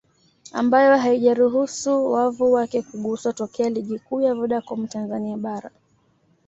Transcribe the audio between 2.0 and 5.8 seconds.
wavu wake kuguswa tokea Ligi Kuu ya Vodacom Tanzania Bara